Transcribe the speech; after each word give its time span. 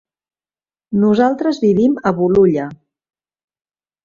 Nosaltres 1.03 1.59
vivim 1.67 1.99
a 2.03 2.15
Bolulla. 2.21 2.67